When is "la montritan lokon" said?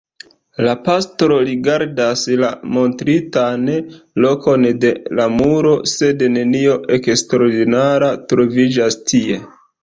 2.43-4.65